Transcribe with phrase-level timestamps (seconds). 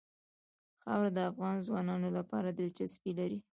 [0.83, 3.39] خاوره د افغان ځوانانو لپاره دلچسپي لري.